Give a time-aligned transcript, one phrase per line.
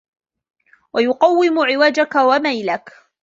[0.93, 2.93] وَيُقَوِّمُ عِوَجَك وَمَيْلَك